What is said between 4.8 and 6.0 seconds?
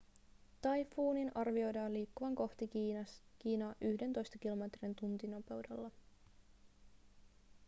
tuntinopeudella